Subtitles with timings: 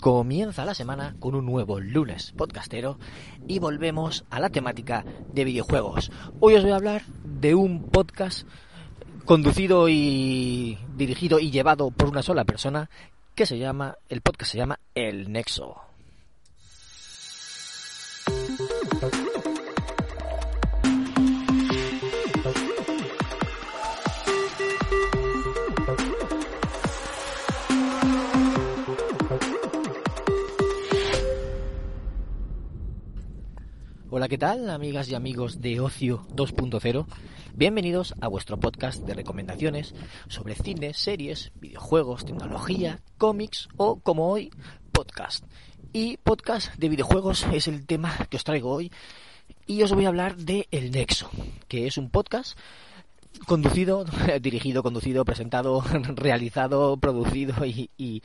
[0.00, 2.98] Comienza la semana con un nuevo lunes podcastero
[3.46, 6.10] y volvemos a la temática de videojuegos.
[6.40, 8.46] Hoy os voy a hablar de un podcast
[9.26, 12.88] conducido y dirigido y llevado por una sola persona
[13.34, 15.76] que se llama, el podcast se llama El Nexo.
[34.12, 37.06] Hola, ¿qué tal, amigas y amigos de Ocio 2.0?
[37.54, 39.94] Bienvenidos a vuestro podcast de recomendaciones
[40.26, 44.50] sobre cine, series, videojuegos, tecnología, cómics o, como hoy,
[44.90, 45.44] podcast.
[45.92, 48.90] Y podcast de videojuegos es el tema que os traigo hoy.
[49.68, 51.30] Y os voy a hablar de El Nexo,
[51.68, 52.58] que es un podcast
[53.46, 54.04] conducido,
[54.40, 55.82] dirigido, conducido, presentado,
[56.14, 58.22] realizado, producido y, y,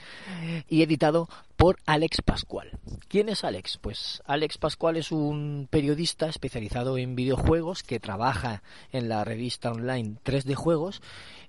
[0.70, 2.72] editado por Alex Pascual.
[3.08, 3.78] ¿Quién es Alex?
[3.78, 8.61] Pues Alex Pascual es un periodista especializado en videojuegos que trabaja
[8.92, 11.02] en la revista online 3D Juegos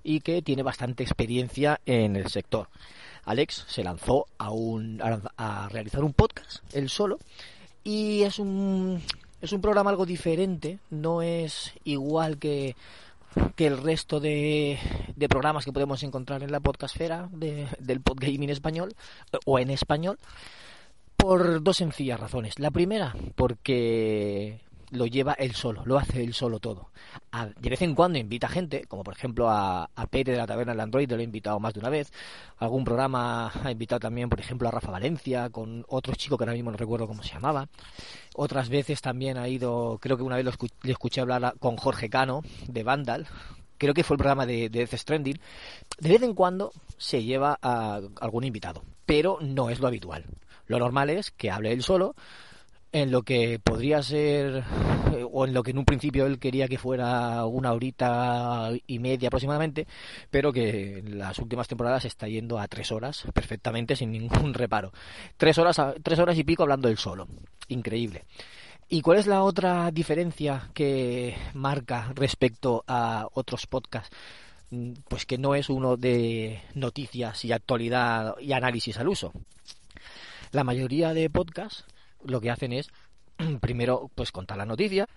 [0.03, 2.69] y que tiene bastante experiencia en el sector.
[3.25, 5.19] Alex se lanzó a, un, a,
[5.65, 7.19] a realizar un podcast él solo
[7.83, 9.01] y es un,
[9.41, 12.75] es un programa algo diferente, no es igual que
[13.55, 14.79] que el resto de,
[15.15, 18.95] de, programas que podemos encontrar en la podcastfera de, del podgaming español
[19.45, 20.17] o en español
[21.15, 22.59] por dos sencillas razones.
[22.59, 24.61] La primera, porque
[24.91, 26.89] lo lleva él solo, lo hace él solo todo.
[27.31, 30.47] A, de vez en cuando invita gente, como por ejemplo a, a Pere de la
[30.47, 32.11] Taberna del Android, lo he invitado más de una vez.
[32.57, 36.53] Algún programa ha invitado también, por ejemplo, a Rafa Valencia, con otro chico que ahora
[36.53, 37.67] mismo no recuerdo cómo se llamaba.
[38.35, 41.77] Otras veces también ha ido, creo que una vez lo escu le escuché hablar con
[41.77, 43.27] Jorge Cano, de Vandal.
[43.77, 45.39] Creo que fue el programa de, de Death Stranding.
[45.99, 50.25] De vez en cuando se lleva a algún invitado, pero no es lo habitual.
[50.65, 52.15] Lo normal es que hable él solo,
[52.91, 54.63] en lo que podría ser
[55.31, 59.27] o en lo que en un principio él quería que fuera una horita y media
[59.27, 59.87] aproximadamente,
[60.29, 64.91] pero que en las últimas temporadas está yendo a tres horas perfectamente sin ningún reparo.
[65.37, 67.27] Tres horas, tres horas y pico hablando él solo.
[67.67, 68.23] Increíble.
[68.89, 74.15] ¿Y cuál es la otra diferencia que marca respecto a otros podcasts?
[75.09, 79.33] Pues que no es uno de noticias y actualidad y análisis al uso.
[80.51, 81.85] La mayoría de podcasts
[82.25, 82.89] lo que hacen es
[83.61, 85.07] primero pues contar la noticia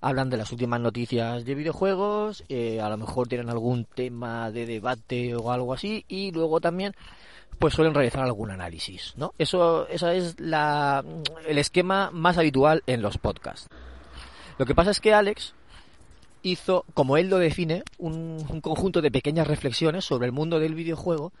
[0.00, 4.66] hablan de las últimas noticias de videojuegos eh, a lo mejor tienen algún tema de
[4.66, 6.94] debate o algo así y luego también
[7.58, 11.04] pues suelen realizar algún análisis no eso esa es la
[11.46, 13.68] el esquema más habitual en los podcasts.
[14.58, 15.54] Lo que pasa es que Alex
[16.42, 20.74] hizo como él lo define un, un conjunto de pequeñas reflexiones sobre el mundo del
[20.74, 21.32] videojuego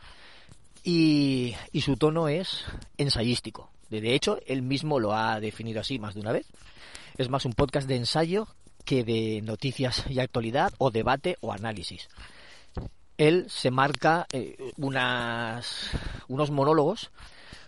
[0.82, 2.64] y, y su tono es
[2.96, 6.46] ensayístico de hecho, él mismo lo ha definido así más de una vez.
[7.16, 8.48] Es más un podcast de ensayo
[8.84, 12.08] que de noticias y actualidad o debate o análisis.
[13.16, 15.90] Él se marca eh, unas,
[16.28, 17.10] unos monólogos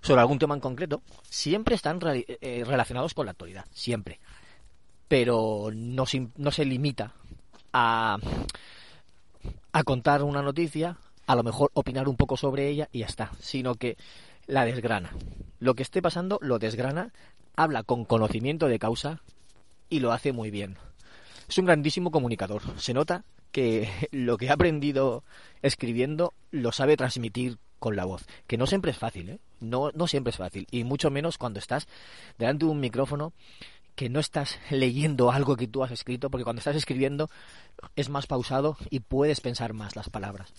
[0.00, 1.03] sobre algún tema en concreto.
[1.28, 4.20] Siempre están re eh, relacionados con la actualidad, siempre.
[5.09, 6.04] Pero no,
[6.36, 7.12] no se limita
[7.72, 8.16] a,
[9.72, 13.32] a contar una noticia, a lo mejor opinar un poco sobre ella y ya está,
[13.41, 13.97] sino que
[14.47, 15.10] la desgrana.
[15.60, 17.12] Lo que esté pasando lo desgrana,
[17.54, 19.21] habla con conocimiento de causa
[19.88, 20.76] y lo hace muy bien.
[21.48, 22.62] Es un grandísimo comunicador.
[22.78, 25.22] Se nota que lo que ha aprendido
[25.62, 29.38] escribiendo lo sabe transmitir con la voz, que no siempre es fácil, ¿eh?
[29.60, 31.89] No, no siempre es fácil, y mucho menos cuando estás
[32.39, 33.33] delante de un micrófono
[33.95, 37.30] que no estás leyendo algo que tú has escrito, porque cuando estás escribiendo
[37.97, 40.53] es más pausado y puedes pensar más las palabras.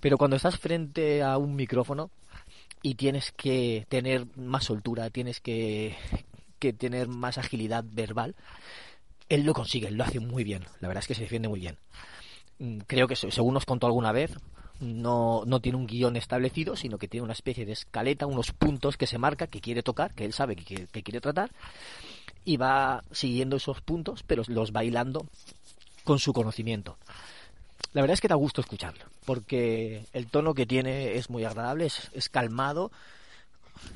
[0.00, 2.10] Pero cuando estás frente a un micrófono,
[2.82, 5.96] y tienes que tener más soltura, tienes que,
[6.58, 8.34] que tener más agilidad verbal,
[9.28, 10.64] él lo consigue, él lo hace muy bien.
[10.80, 11.76] La verdad es que se defiende muy bien.
[12.58, 14.32] Mm, creo que, según nos contó alguna vez,
[14.80, 18.96] no, no tiene un guion establecido, sino que tiene una especie de escaleta, unos puntos
[18.96, 21.50] que se marca, que quiere tocar, que él sabe que que quiere tratar,
[22.44, 25.26] y va siguiendo esos puntos, pero los bailando
[26.04, 26.96] con su conocimiento
[27.92, 31.86] la verdad es que da gusto escucharlo, porque el tono que tiene es muy agradable,
[31.86, 32.90] es, es calmado,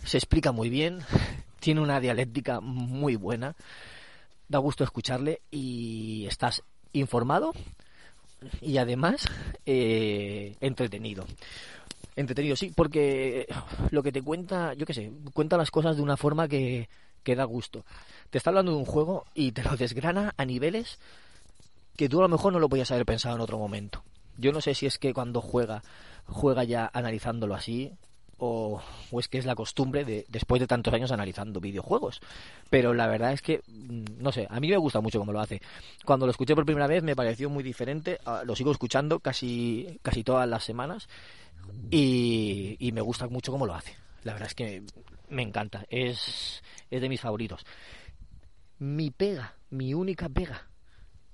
[0.05, 1.01] se explica muy bien,
[1.61, 3.55] tiene una dialéctica muy buena,
[4.49, 6.63] da gusto escucharle y estás
[6.93, 7.53] informado
[8.61, 9.27] y además
[9.67, 11.25] eh, entretenido.
[12.17, 13.49] Entretenido, sí, porque
[13.91, 16.89] lo que te cuenta, yo qué sé, cuenta las cosas de una forma que,
[17.23, 17.85] que da gusto.
[18.31, 20.99] Te está hablando de un juego y te lo desgrana a niveles
[21.97, 24.03] que tú a lo mejor no lo podías haber pensado en otro momento.
[24.37, 25.83] Yo no sé si es que cuando juega,
[26.27, 27.93] juega ya analizándolo así,
[28.39, 28.83] o,
[29.13, 32.21] o, es que es la costumbre de después de tantos años analizando videojuegos.
[32.69, 35.41] Pero la verdad es que, mm, no sé, a mí me gusta mucho cómo lo
[35.41, 35.63] hace.
[36.05, 40.25] Cuando lo escuché por primera vez me pareció muy diferente, lo sigo escuchando casi, casi
[40.25, 41.09] todas las semanas
[41.91, 43.97] y, y me gusta mucho cómo lo hace.
[44.25, 44.83] La verdad es que
[45.29, 47.65] me encanta, es, es de mis favoritos.
[48.79, 50.67] Mi pega, mi única pega,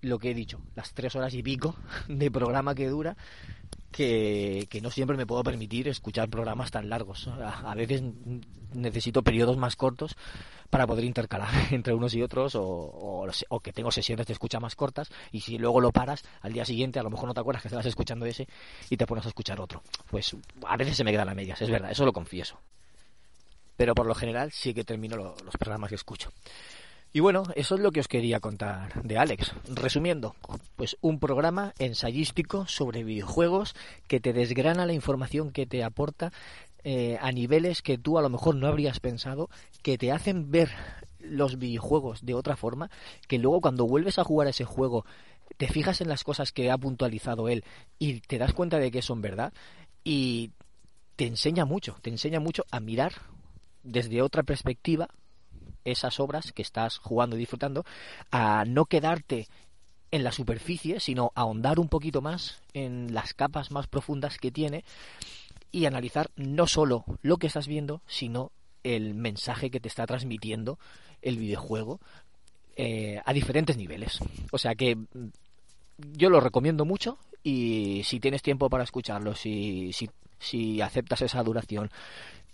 [0.02, 1.76] lo que he dicho, las tres horas y pico
[2.08, 3.16] de programa que dura,
[3.90, 7.28] que, que, no siempre me puedo permitir escuchar programas tan largos.
[7.28, 8.02] A, veces
[8.72, 10.16] necesito periodos más cortos
[10.70, 14.60] para poder intercalar entre unos y otros o, o, o, que tengo sesiones de escucha
[14.60, 17.40] más cortas y si luego lo paras al día siguiente a lo mejor no te
[17.40, 18.46] acuerdas que estabas escuchando ese
[18.88, 19.82] y te pones a escuchar otro.
[20.08, 20.36] Pues
[20.66, 22.60] a veces se me quedan a medias, es verdad, eso lo confieso.
[23.76, 26.30] Pero por lo general sí que termino lo, los programas que escucho.
[27.12, 29.52] Y bueno, eso es lo que os quería contar de Alex.
[29.68, 30.36] Resumiendo,
[30.76, 33.74] pues un programa ensayístico sobre videojuegos
[34.06, 36.32] que te desgrana la información que te aporta
[36.84, 39.50] eh, a niveles que tú a lo mejor no habrías pensado,
[39.82, 40.70] que te hacen ver
[41.18, 42.90] los videojuegos de otra forma,
[43.26, 45.04] que luego cuando vuelves a jugar ese juego
[45.56, 47.64] te fijas en las cosas que ha puntualizado él
[47.98, 49.52] y te das cuenta de que son verdad
[50.04, 50.52] y
[51.16, 53.12] te enseña mucho, te enseña mucho a mirar
[53.82, 55.08] desde otra perspectiva
[55.84, 57.84] esas obras que estás jugando y disfrutando,
[58.30, 59.48] a no quedarte
[60.10, 64.84] en la superficie, sino ahondar un poquito más en las capas más profundas que tiene
[65.72, 68.50] y analizar no solo lo que estás viendo, sino
[68.82, 70.78] el mensaje que te está transmitiendo
[71.22, 72.00] el videojuego
[72.76, 74.18] eh, a diferentes niveles.
[74.50, 74.96] O sea que
[75.98, 79.92] yo lo recomiendo mucho y si tienes tiempo para escucharlo, si,
[80.38, 81.90] si aceptas esa duración,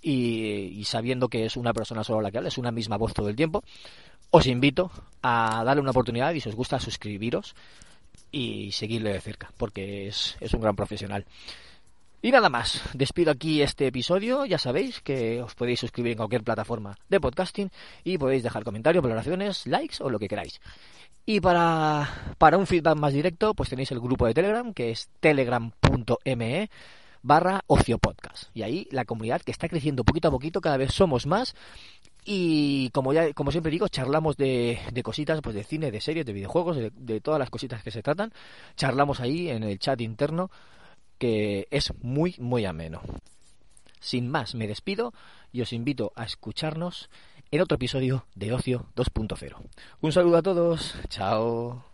[0.08, 3.28] y, sabiendo que es una persona solo la que habla, es una misma voz todo
[3.28, 3.64] el tiempo,
[4.30, 4.92] os invito
[5.22, 7.56] a darle una oportunidad y si os gusta suscribiros
[8.30, 11.24] y seguirle de cerca, porque es, es un gran profesional.
[12.22, 16.44] Y nada más, despido aquí este episodio, ya sabéis que os podéis suscribir en cualquier
[16.44, 17.70] plataforma de podcasting
[18.04, 20.60] y podéis dejar comentarios, valoraciones, likes o lo que queráis.
[21.24, 25.08] Y para, para un feedback más directo, pues tenéis el grupo de Telegram, que es
[25.18, 26.70] telegram.me
[27.26, 30.92] barra ocio podcast Y ahí la comunidad que está creciendo poquito a poquito, cada vez
[30.92, 31.54] somos más.
[32.24, 36.26] Y como ya, como siempre digo, charlamos de, de cositas, pues de cine, de series,
[36.26, 38.32] de videojuegos, de todas las cositas que se tratan.
[38.76, 40.50] Charlamos ahí en el chat interno,
[41.18, 43.00] que es muy, muy ameno.
[44.00, 45.12] Sin más, me despido
[45.52, 47.10] y os invito a escucharnos
[47.50, 49.56] en otro episodio de Ocio 2.0.
[50.00, 51.84] Un saludo a todos, chao.